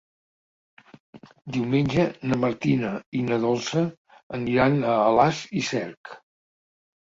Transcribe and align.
Diumenge 1.57 2.05
na 2.31 2.39
Martina 2.45 2.91
i 3.21 3.23
na 3.29 3.39
Dolça 3.45 3.85
aniran 4.41 4.81
a 4.81 4.99
Alàs 5.05 5.45
i 5.63 5.67
Cerc. 5.71 6.19